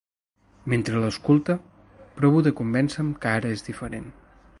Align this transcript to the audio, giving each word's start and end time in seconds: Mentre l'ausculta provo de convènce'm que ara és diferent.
Mentre 0.73 1.01
l'ausculta 1.01 1.55
provo 2.21 2.41
de 2.47 2.53
convènce'm 2.61 3.13
que 3.27 3.35
ara 3.41 3.53
és 3.59 3.65
diferent. 3.69 4.09